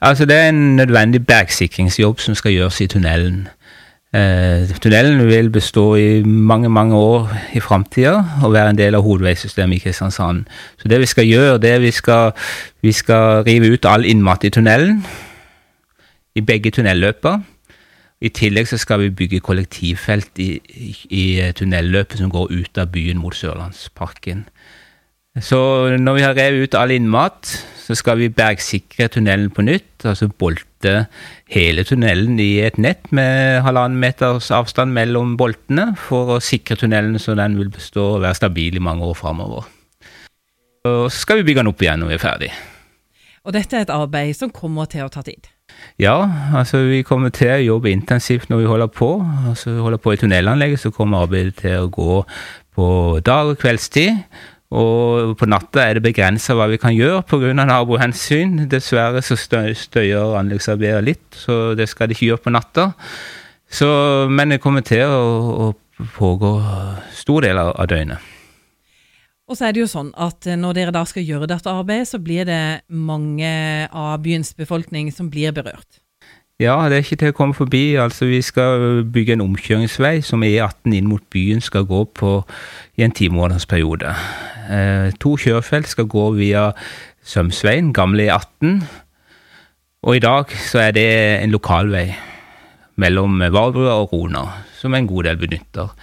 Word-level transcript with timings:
Altså, 0.00 0.24
det 0.24 0.36
er 0.36 0.48
en 0.48 0.76
nødvendig 0.76 1.26
bergsikringsjobb 1.26 2.20
som 2.20 2.34
skal 2.34 2.52
gjøres 2.52 2.80
i 2.80 2.86
tunnelen. 2.86 3.48
Eh, 4.14 4.68
tunnelen 4.82 5.26
vil 5.26 5.50
bestå 5.50 5.94
i 5.94 6.22
mange 6.22 6.68
mange 6.68 6.96
år 6.96 7.28
i 7.54 7.60
framtida 7.60 8.24
og 8.42 8.52
være 8.52 8.70
en 8.70 8.78
del 8.78 8.94
av 8.94 9.02
hovedveisystemet 9.02 9.76
i 9.76 9.78
Kristiansand. 9.78 10.44
Så 10.78 10.88
det 10.88 11.00
vi 11.00 11.06
skal 11.06 11.26
gjøre, 11.26 11.58
det 11.58 11.70
er 11.70 11.78
vi 11.78 11.90
skal, 11.90 12.32
vi 12.82 12.92
skal 12.92 13.44
rive 13.46 13.72
ut 13.72 13.84
all 13.84 14.04
innmat 14.04 14.44
i 14.44 14.50
tunnelen. 14.50 15.04
I 16.34 16.40
begge 16.40 16.70
tunnelløper. 16.70 17.38
I 18.20 18.28
tillegg 18.28 18.68
så 18.68 18.76
skal 18.76 19.00
vi 19.00 19.10
bygge 19.10 19.40
kollektivfelt 19.40 20.38
i, 20.38 20.60
i, 20.68 20.96
i 21.10 21.52
tunnelløpet 21.52 22.18
som 22.18 22.30
går 22.30 22.50
ut 22.50 22.78
av 22.78 22.90
byen 22.92 23.18
mot 23.18 23.34
Sørlandsparken. 23.36 24.44
Så 25.38 25.60
når 25.94 26.16
vi 26.16 26.22
har 26.24 26.34
revet 26.34 26.64
ut 26.66 26.74
all 26.74 26.90
innmat, 26.90 27.46
så 27.78 27.94
skal 27.94 28.18
vi 28.18 28.32
bergsikre 28.34 29.06
tunnelen 29.14 29.52
på 29.54 29.62
nytt. 29.62 30.02
Altså 30.02 30.26
bolte 30.26 31.04
hele 31.54 31.84
tunnelen 31.86 32.40
i 32.42 32.58
et 32.66 32.80
nett 32.82 33.12
med 33.14 33.60
halvannen 33.62 34.00
meters 34.02 34.50
avstand 34.54 34.90
mellom 34.96 35.36
boltene 35.38 35.92
for 35.98 36.34
å 36.34 36.40
sikre 36.42 36.78
tunnelen 36.80 37.18
så 37.22 37.36
den 37.38 37.58
vil 37.60 37.70
bestå 37.70 38.16
og 38.16 38.24
være 38.24 38.40
stabil 38.40 38.80
i 38.80 38.82
mange 38.82 39.06
år 39.06 39.14
framover. 39.18 39.70
Og 40.88 41.06
så 41.12 41.22
skal 41.22 41.40
vi 41.40 41.46
bygge 41.50 41.62
den 41.62 41.70
opp 41.70 41.82
igjen 41.84 42.02
når 42.02 42.10
vi 42.10 42.18
er 42.18 42.26
ferdig. 42.26 42.52
Og 43.46 43.54
dette 43.54 43.76
er 43.76 43.86
et 43.86 43.94
arbeid 43.94 44.34
som 44.36 44.50
kommer 44.52 44.90
til 44.90 45.06
å 45.06 45.12
ta 45.12 45.22
tid? 45.24 45.46
Ja, 46.00 46.16
altså 46.58 46.82
vi 46.88 47.04
kommer 47.06 47.30
til 47.32 47.52
å 47.54 47.60
jobbe 47.62 47.92
intensivt 47.92 48.50
når 48.50 48.64
vi 48.64 48.70
holder 48.72 48.90
på. 48.92 49.12
Altså 49.48 49.76
vi 49.76 49.84
holder 49.84 50.02
på 50.02 50.12
i 50.12 50.18
tunnelanlegget, 50.20 50.82
så 50.82 50.90
kommer 50.92 51.24
arbeidet 51.24 51.60
til 51.62 51.84
å 51.84 51.92
gå 51.92 52.24
på 52.74 52.88
dag 53.24 53.52
og 53.52 53.60
kveldstid. 53.62 54.18
Og 54.70 55.34
på 55.38 55.48
natta 55.50 55.82
er 55.82 55.98
det 55.98 56.04
begrensa 56.04 56.54
hva 56.54 56.68
vi 56.70 56.78
kan 56.78 56.94
gjøre 56.94 57.24
pga. 57.26 57.52
nabohensyn. 57.58 58.68
Dessverre 58.70 59.22
så 59.22 59.36
støyer 59.36 60.36
anleggsarbeidet 60.38 61.04
litt, 61.04 61.26
så 61.34 61.74
det 61.74 61.88
skal 61.90 62.08
de 62.08 62.14
ikke 62.14 62.28
gjøre 62.30 62.44
på 62.44 62.54
natta. 62.54 62.92
Så, 63.70 63.88
men 64.30 64.54
det 64.54 64.60
kommer 64.62 64.82
til 64.86 65.06
å, 65.06 65.70
å 65.70 66.06
pågå 66.16 66.52
stor 67.14 67.46
del 67.46 67.58
av, 67.58 67.74
av 67.78 67.90
døgnet. 67.90 68.30
Og 69.50 69.58
så 69.58 69.66
er 69.66 69.74
det 69.74 69.82
jo 69.82 69.90
sånn 69.90 70.12
at 70.14 70.46
eh, 70.46 70.58
når 70.58 70.76
dere 70.78 70.94
da 70.94 71.02
skal 71.08 71.26
gjøre 71.26 71.48
dette 71.50 71.70
arbeidet, 71.70 72.06
så 72.12 72.20
blir 72.22 72.46
det 72.46 72.86
mange 72.86 73.50
av 73.90 74.20
byens 74.22 74.54
befolkning 74.54 75.10
som 75.14 75.30
blir 75.32 75.54
berørt. 75.54 75.98
Ja, 76.60 76.74
det 76.88 76.98
er 76.98 77.04
ikke 77.06 77.16
til 77.16 77.30
å 77.32 77.36
komme 77.38 77.56
forbi. 77.56 77.94
Altså, 77.96 78.26
vi 78.28 78.42
skal 78.44 79.00
bygge 79.08 79.32
en 79.32 79.44
omkjøringsvei 79.46 80.18
som 80.20 80.42
E18 80.44 80.92
inn 80.92 81.06
mot 81.08 81.22
byen 81.32 81.62
skal 81.64 81.86
gå 81.88 82.02
på 82.18 82.32
i 83.00 83.04
en 83.06 83.14
timånedersperiode. 83.16 84.12
Eh, 84.68 85.06
to 85.24 85.38
kjørefelt 85.40 85.88
skal 85.88 86.10
gå 86.12 86.26
via 86.36 86.66
Sømsveien, 87.24 87.94
gamle 87.96 88.28
E18. 88.28 88.82
Og 90.04 90.18
i 90.18 90.20
dag 90.20 90.52
så 90.52 90.82
er 90.84 90.92
det 90.98 91.06
en 91.40 91.54
lokalvei 91.56 92.10
mellom 93.00 93.40
Valbrua 93.40 93.96
og 94.02 94.12
Rona, 94.12 94.44
som 94.76 94.94
en 94.94 95.08
god 95.08 95.30
del 95.30 95.40
benytter. 95.40 95.94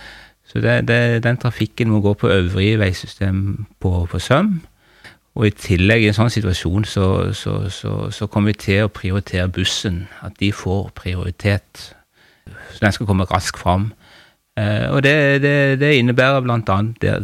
Så 0.48 0.64
det, 0.64 0.88
det, 0.90 1.22
den 1.22 1.38
trafikken 1.38 1.94
må 1.94 2.02
gå 2.02 2.16
på 2.18 2.34
øvrige 2.34 2.80
veisystem 2.82 3.68
på, 3.80 4.08
på 4.10 4.20
Søm. 4.20 4.56
Og 5.38 5.46
i 5.46 5.54
tillegg, 5.54 6.02
i 6.02 6.10
en 6.10 6.18
sånn 6.18 6.34
situasjon, 6.34 6.86
så, 6.90 7.08
så, 7.38 7.60
så, 7.70 7.94
så, 8.14 8.28
kommer 8.32 8.56
vi 8.56 8.62
til 8.64 8.88
å 8.88 8.94
prioritere 8.94 9.46
bussen. 9.54 10.08
At 10.26 10.40
de 10.42 10.50
får 10.56 10.90
prioritet. 10.98 11.92
Så 12.74 12.82
den 12.82 12.96
skal 12.96 13.10
komme 13.10 13.28
raskt 13.30 13.60
fram. 13.62 13.92
Eh, 14.58 14.88
og 14.90 15.04
det, 15.06 15.44
det, 15.44 15.54
det 15.78 15.92
innebærer 16.00 16.42
bl.a. 16.42 16.78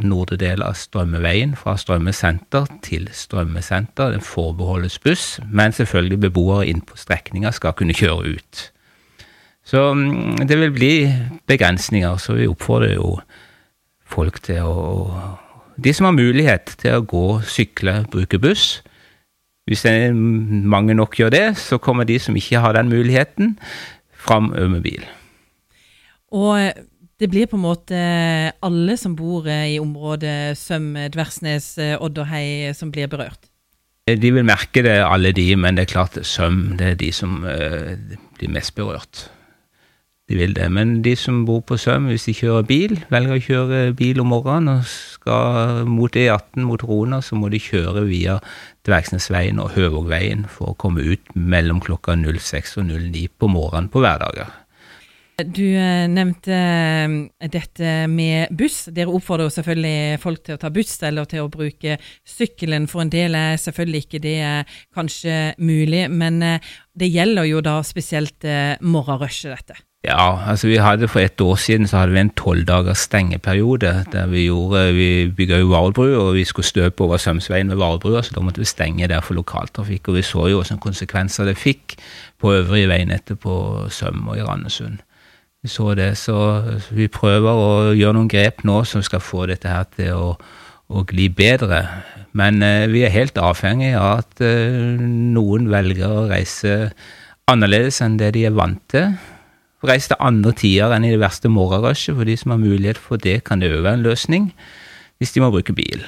nordre 0.05 0.37
del 0.37 0.61
av 0.61 0.77
Strømmeveien 0.77 1.55
fra 1.57 1.73
Strømme 1.81 2.13
senter 2.13 2.69
til 2.85 3.07
Strømme 3.17 3.63
senter. 3.65 4.13
Den 4.13 4.21
forbeholdes 4.21 4.99
buss, 5.01 5.39
men 5.49 5.73
selvfølgelig 5.73 6.19
beboere 6.27 6.67
inn 6.69 6.85
på 6.85 6.99
strekninga 7.01 7.49
skal 7.57 7.73
kunne 7.79 7.97
kjøre 7.97 8.35
ut. 8.37 8.67
Så 9.65 9.87
mm, 9.97 10.43
det 10.45 10.59
vil 10.59 10.75
bli 10.75 10.93
begrensninger, 11.49 12.21
så 12.21 12.37
vi 12.37 12.51
oppfordrer 12.51 12.99
jo 12.99 13.15
folk 14.05 14.37
til 14.45 14.61
å 14.61 14.77
de 15.77 15.93
som 15.93 16.07
har 16.09 16.17
mulighet 16.17 16.75
til 16.81 16.97
å 16.97 17.05
gå, 17.07 17.25
sykle, 17.47 18.03
bruke 18.11 18.39
buss. 18.41 18.81
Hvis 19.69 19.85
mange 19.87 20.95
nok 20.97 21.15
gjør 21.19 21.31
det, 21.33 21.45
så 21.61 21.79
kommer 21.79 22.07
de 22.07 22.17
som 22.19 22.35
ikke 22.35 22.61
har 22.63 22.75
den 22.75 22.91
muligheten, 22.91 23.57
fram 24.23 24.51
med 24.51 24.81
bil. 24.83 25.05
Og 26.33 26.57
eh, 26.59 26.75
det 27.19 27.29
blir 27.31 27.47
på 27.47 27.57
en 27.59 27.65
måte 27.65 27.97
alle 28.63 28.95
som 28.99 29.15
bor 29.19 29.47
eh, 29.47 29.75
i 29.75 29.79
området 29.81 30.55
Søm, 30.59 30.93
Dversnes, 31.13 31.73
eh, 31.77 31.95
Odderhei 31.99 32.73
som 32.75 32.91
blir 32.91 33.11
berørt? 33.11 33.49
De 34.07 34.33
vil 34.35 34.43
merke 34.43 34.83
det, 34.83 34.97
alle 35.03 35.31
de, 35.35 35.45
men 35.55 35.77
det 35.77 35.85
er 35.85 35.93
klart 35.93 36.17
Søm 36.27 36.73
det 36.79 36.89
er 36.93 36.99
de 36.99 37.11
som 37.15 37.37
blir 37.43 38.51
mest 38.51 38.75
berørt 38.75 39.27
de 40.31 40.37
vil 40.39 40.55
det. 40.55 40.69
Men 40.71 41.01
de 41.03 41.15
som 41.19 41.43
bor 41.47 41.61
på 41.67 41.77
Søm, 41.77 42.07
hvis 42.07 42.29
de 42.29 42.35
kjører 42.37 42.67
bil, 42.67 42.95
velger 43.11 43.35
å 43.35 43.43
kjøre 43.43 43.81
bil 43.99 44.23
om 44.23 44.31
morgenen 44.31 44.77
og 44.77 44.87
skal 44.87 45.83
mot 45.89 46.15
E18 46.15 46.63
mot 46.63 46.83
Rona, 46.87 47.19
så 47.21 47.35
må 47.39 47.51
de 47.51 47.59
kjøre 47.61 48.05
via 48.07 48.39
Dvergsnesveien 48.87 49.59
og 49.63 49.73
Høvågveien 49.75 50.47
for 50.51 50.71
å 50.71 50.79
komme 50.79 51.03
ut 51.03 51.35
mellom 51.35 51.83
klokka 51.83 52.15
06 52.19 52.77
og 52.79 52.91
09 52.91 53.29
på 53.39 53.51
morgenen 53.51 53.91
på 53.91 54.03
hverdager. 54.03 54.51
Du 55.41 55.65
eh, 55.65 56.05
nevnte 56.07 56.53
eh, 56.53 57.13
dette 57.49 57.93
med 58.07 58.53
buss. 58.53 58.83
Dere 58.93 59.09
oppfordrer 59.09 59.49
jo 59.49 59.53
selvfølgelig 59.55 60.19
folk 60.21 60.43
til 60.45 60.55
å 60.55 60.61
ta 60.61 60.69
buss 60.73 60.93
eller 61.03 61.25
til 61.29 61.41
å 61.41 61.51
bruke 61.51 61.97
sykkelen. 62.21 62.85
For 62.91 63.01
en 63.01 63.11
del 63.13 63.35
er 63.35 63.57
selvfølgelig 63.61 64.03
ikke 64.05 64.21
det 64.23 64.37
kanskje 64.93 65.55
mulig, 65.57 66.05
men 66.13 66.37
eh, 66.45 66.75
det 66.93 67.09
gjelder 67.09 67.49
jo 67.49 67.63
da 67.65 67.79
spesielt 67.83 68.45
morgenrushet, 68.85 69.65
dette. 69.65 69.81
Ja, 70.03 70.49
altså 70.49 70.67
vi 70.67 70.75
hadde 70.83 71.07
for 71.07 71.23
et 71.23 71.41
år 71.41 71.55
siden 71.55 71.87
så 71.87 72.01
hadde 72.01 72.11
vi 72.11 72.19
en 72.19 72.29
tolv 72.35 72.65
dagers 72.67 73.05
stengeperiode. 73.07 74.05
der 74.11 74.25
Vi 74.27 74.45
gjorde, 74.45 74.93
vi 74.93 75.31
bygga 75.31 75.59
jo 75.59 75.67
Hvalbru, 75.67 76.15
og 76.15 76.33
vi 76.35 76.43
skulle 76.43 76.65
støpe 76.65 77.03
over 77.03 77.17
Sømsveien 77.17 77.67
med 77.67 77.75
Hvalbrua, 77.75 78.21
så 78.21 78.33
da 78.35 78.41
måtte 78.41 78.59
vi 78.59 78.65
stenge 78.65 79.07
der 79.07 79.21
for 79.21 79.33
lokaltrafikk. 79.33 80.07
Og 80.07 80.15
vi 80.15 80.21
så 80.21 80.47
jo 80.47 80.59
hvilke 80.59 80.77
konsekvenser 80.77 81.45
det 81.45 81.57
fikk 81.57 81.95
på 82.39 82.51
øvrige 82.51 82.87
veinettet 82.87 83.39
på 83.39 83.85
Søm 83.89 84.27
og 84.27 84.37
i 84.37 84.43
Randesund. 84.43 84.97
Vi 85.63 85.69
så 85.69 85.93
det, 85.95 86.17
så 86.17 86.63
vi 86.91 87.07
prøver 87.07 87.51
å 87.51 87.93
gjøre 87.95 88.13
noen 88.13 88.27
grep 88.27 88.65
nå 88.67 88.83
som 88.83 89.01
skal 89.01 89.23
få 89.23 89.45
dette 89.45 89.71
her 89.71 89.85
til 89.95 90.11
å, 90.11 90.33
å 90.89 91.03
gli 91.07 91.29
bedre. 91.29 91.87
Men 92.33 92.59
eh, 92.63 92.89
vi 92.91 93.05
er 93.07 93.15
helt 93.15 93.37
avhengig 93.37 93.95
av 93.95 94.25
at 94.25 94.43
eh, 94.43 94.99
noen 94.99 95.71
velger 95.71 96.11
å 96.11 96.27
reise 96.27 96.91
annerledes 97.47 98.01
enn 98.03 98.19
det 98.19 98.33
de 98.35 98.43
er 98.49 98.59
vant 98.59 98.83
til 98.91 99.15
reise 99.89 100.11
til 100.11 100.21
andre 100.23 100.53
tider 100.57 100.93
enn 100.95 101.07
i 101.07 101.13
det 101.13 101.21
verste 101.21 101.51
morgenrushet. 101.51 102.15
For 102.17 102.27
de 102.27 102.37
som 102.39 102.53
har 102.55 102.61
mulighet 102.61 102.99
for 103.01 103.21
det, 103.21 103.41
kan 103.47 103.63
det 103.63 103.71
òg 103.73 103.83
være 103.85 103.99
en 103.99 104.05
løsning, 104.05 104.51
hvis 105.19 105.35
de 105.35 105.43
må 105.43 105.51
bruke 105.53 105.75
bil. 105.75 106.05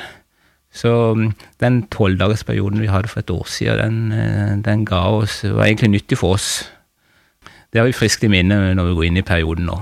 Så 0.75 0.91
mm, 1.15 1.27
den 1.63 1.83
tolvdagersperioden 1.93 2.81
vi 2.83 2.91
hadde 2.91 3.07
for 3.07 3.23
et 3.23 3.31
år 3.31 3.47
siden, 3.47 3.79
den, 4.11 4.11
eh, 4.11 4.55
den 4.65 4.85
ga 4.85 5.05
oss, 5.21 5.43
var 5.43 5.69
egentlig 5.69 5.93
nyttig 5.95 6.19
for 6.19 6.35
oss. 6.35 6.65
Det 7.71 7.79
har 7.79 7.87
vi 7.87 7.95
friskt 7.95 8.23
i 8.23 8.31
minne 8.31 8.73
når 8.75 8.89
vi 8.89 8.97
går 8.97 9.07
inn 9.09 9.21
i 9.21 9.25
perioden 9.25 9.69
nå. 9.69 9.77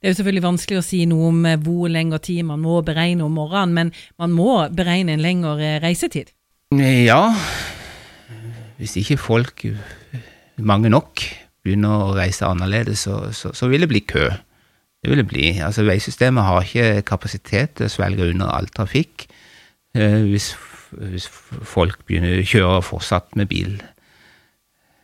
Det 0.00 0.08
er 0.08 0.14
jo 0.14 0.20
selvfølgelig 0.22 0.46
vanskelig 0.46 0.78
å 0.80 0.84
si 0.84 1.02
noe 1.08 1.28
om 1.28 1.44
eh, 1.44 1.60
hvor 1.60 1.92
lengre 1.92 2.20
tid 2.24 2.46
man 2.48 2.62
må 2.64 2.80
beregne 2.84 3.26
om 3.26 3.36
morgenen, 3.36 3.76
men 3.76 3.92
man 4.20 4.32
må 4.32 4.54
beregne 4.72 5.12
en 5.12 5.24
lengre 5.24 5.76
reisetid? 5.84 6.32
Ja, 6.72 7.34
hvis 8.80 8.96
ikke 8.96 9.18
folk, 9.20 9.66
mange 10.56 10.88
nok, 10.88 11.20
begynner 11.64 12.06
å 12.06 12.14
reise 12.16 12.48
annerledes, 12.48 13.04
så, 13.06 13.22
så, 13.36 13.52
så 13.56 13.68
vil 13.70 13.84
det 13.84 13.90
bli 13.90 14.02
kø. 14.04 14.28
Det 15.00 15.10
vil 15.12 15.22
det 15.22 15.28
bli. 15.30 15.46
Altså, 15.64 15.84
veisystemet 15.88 16.44
har 16.44 16.66
ikke 16.66 17.04
kapasitet 17.08 17.78
til 17.78 17.88
å 17.88 17.92
svelge 17.92 18.28
under 18.28 18.52
all 18.52 18.68
trafikk 18.68 19.26
eh, 19.96 20.20
hvis, 20.28 20.52
hvis, 20.92 21.28
folk 21.64 22.02
begynner 22.08 22.40
å 22.42 22.48
kjøre 22.48 22.82
fortsatt 22.84 23.36
med 23.40 23.48
bil 23.52 23.78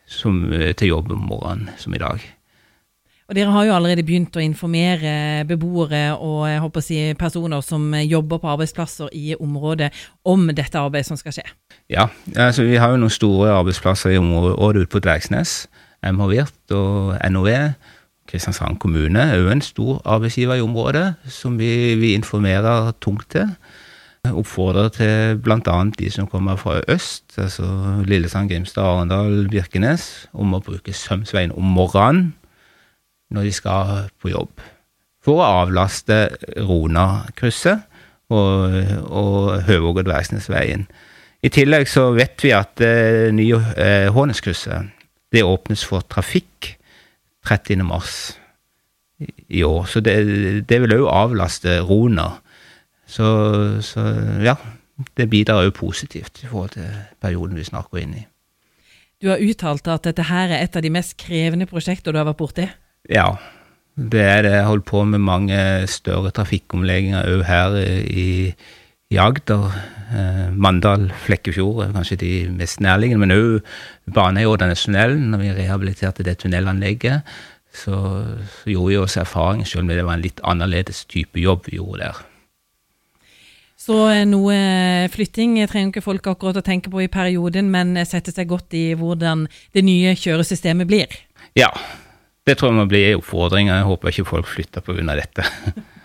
som, 0.07 0.43
eh, 0.53 0.73
til 0.77 0.93
jobb 0.93 1.13
om 1.15 1.29
morgenen, 1.31 1.71
som 1.81 1.95
i 1.97 2.01
dag. 2.01 2.21
Og 3.27 3.35
Dere 3.35 3.51
har 3.51 3.65
jo 3.67 3.73
allerede 3.75 4.05
begynt 4.07 4.37
å 4.39 4.43
informere 4.43 5.43
beboere 5.49 6.13
og 6.15 6.45
jeg 6.47 6.61
håper 6.63 6.79
å 6.79 6.85
si, 6.85 6.99
personer 7.19 7.65
som 7.65 7.89
jobber 7.99 8.39
på 8.39 8.53
arbeidsplasser 8.53 9.09
i 9.11 9.33
området, 9.35 9.89
om 10.23 10.45
dette 10.55 10.79
arbeidet 10.79 11.09
som 11.09 11.19
skal 11.19 11.35
skje. 11.35 11.43
Ja, 11.91 12.07
altså 12.37 12.63
vi 12.69 12.79
har 12.79 12.93
jo 12.93 13.01
noen 13.01 13.11
store 13.11 13.51
arbeidsplasser 13.57 14.15
i 14.15 14.21
området 14.21 14.85
ute 14.85 14.93
på 14.93 15.03
Dvergsnes. 15.03 15.65
MH 16.05 16.29
Virt 16.31 16.75
og 16.75 17.17
NOV. 17.31 17.49
Kristiansand 18.27 18.79
kommune 18.83 19.23
er 19.23 19.39
jo 19.39 19.51
en 19.51 19.63
stor 19.63 20.01
arbeidsgiver 20.05 20.59
i 20.59 20.63
området, 20.65 21.13
som 21.31 21.55
vi, 21.59 21.95
vi 21.95 22.13
informerer 22.13 22.91
tungt 23.01 23.29
til. 23.31 23.53
Oppfordrer 24.27 24.89
til 24.91 25.37
bl.a. 25.39 25.77
de 25.99 26.09
som 26.11 26.27
kommer 26.27 26.57
fra 26.59 26.81
øst, 26.91 27.37
altså 27.37 27.67
Lillesand, 28.05 28.49
Grimstad, 28.49 28.83
Arendal, 28.83 29.47
Birkenes, 29.49 30.27
om 30.33 30.57
å 30.57 30.59
bruke 30.63 30.93
Sømsveien 30.93 31.55
om 31.55 31.63
morgenen 31.63 32.33
når 33.31 33.47
de 33.47 33.53
skal 33.55 34.09
på 34.21 34.31
jobb. 34.31 34.51
For 35.23 35.39
å 35.39 35.63
avlaste 35.63 36.27
Rona-krysset 36.63 37.83
og, 38.31 38.77
og 39.07 39.63
Høvåg- 39.67 40.01
og 40.01 40.05
Dvergsnesveien 40.07 40.87
I 41.43 41.51
tillegg 41.53 41.87
så 41.91 42.09
vet 42.15 42.43
vi 42.43 42.53
at 42.55 42.75
det 42.79 43.33
nye 43.35 43.59
eh, 43.75 44.07
det 45.33 45.43
åpnes 45.43 45.83
for 45.87 46.05
trafikk 46.07 46.73
30. 47.47 47.83
mars 47.87 48.37
i, 49.19 49.63
år. 49.63 49.85
Så 49.89 50.01
det, 50.03 50.15
det 50.69 50.81
vil 50.83 50.95
òg 50.99 51.07
avlaste 51.09 51.79
Rona. 51.87 52.29
Så, 53.07 53.27
så 53.81 54.03
ja, 54.43 54.57
det 55.17 55.29
bidrar 55.31 55.65
òg 55.65 55.75
positivt 55.77 56.43
i 56.43 56.49
forhold 56.49 56.75
til 56.75 56.89
perioden 57.23 57.57
vi 57.57 57.67
snart 57.67 57.91
går 57.91 58.03
inn 58.03 58.17
i. 58.21 58.25
Du 59.17 59.31
har 59.31 59.41
uttalt 59.41 59.87
at 59.89 60.05
dette 60.05 60.27
her 60.29 60.51
er 60.51 60.61
et 60.61 60.75
av 60.77 60.83
de 60.85 60.91
mest 60.93 61.15
krevende 61.17 61.65
prosjekter 61.69 62.13
du 62.13 62.19
har 62.19 62.27
vært 62.27 62.41
borti? 62.41 62.67
Ja, 63.09 63.31
det 63.97 64.21
er 64.21 64.43
det. 64.45 64.51
Jeg 64.53 64.61
har 64.61 64.69
holdt 64.69 64.85
på 64.85 65.01
med 65.09 65.23
mange 65.25 65.59
større 65.89 66.29
trafikkomlegginger 66.35 67.31
òg 67.31 67.41
her 67.47 67.77
i, 68.05 68.27
i 69.13 69.19
Agder. 69.21 69.71
Eh, 70.07 70.47
Mandal, 70.55 71.09
Flekkefjord 71.25 71.83
er 71.85 71.93
kanskje 71.95 72.19
de 72.21 72.31
mest 72.51 72.81
nærliggende, 72.83 73.23
men 73.23 73.35
òg 73.35 74.13
Baneårdanetunnelen. 74.15 75.29
Når 75.31 75.43
vi 75.43 75.53
rehabiliterte 75.61 76.25
det 76.27 76.37
tunnelanlegget, 76.43 77.27
så, 77.73 77.99
så 78.51 78.73
gjorde 78.73 78.93
vi 78.93 78.97
oss 79.03 79.19
erfaring, 79.19 79.65
selv 79.67 79.85
om 79.85 79.91
det 79.91 80.03
var 80.03 80.17
en 80.17 80.25
litt 80.25 80.41
annerledes 80.43 81.05
type 81.11 81.39
jobb 81.39 81.67
vi 81.67 81.79
gjorde 81.79 82.07
der. 82.07 82.25
Så 83.77 84.01
eh, 84.11 84.25
noe 84.27 84.57
flytting 85.13 85.59
trenger 85.69 85.93
ikke 85.93 86.03
folk 86.03 86.27
akkurat 86.33 86.59
å 86.59 86.65
tenke 86.65 86.91
på 86.91 87.05
i 87.05 87.11
perioden, 87.11 87.71
men 87.71 87.95
sette 88.09 88.33
seg 88.35 88.49
godt 88.49 88.75
i 88.75 88.89
hvordan 88.97 89.45
det 89.75 89.85
nye 89.87 90.15
kjøresystemet 90.19 90.89
blir? 90.89 91.13
Ja, 91.55 91.69
det 92.47 92.57
tror 92.57 92.73
jeg 92.73 92.79
må 92.79 92.87
bli 92.89 93.05
en 93.11 93.21
oppfordring. 93.21 93.69
Jeg 93.71 93.87
håper 93.87 94.11
ikke 94.11 94.31
folk 94.35 94.49
flytter 94.51 94.83
pga. 94.83 95.15
dette. 95.15 95.47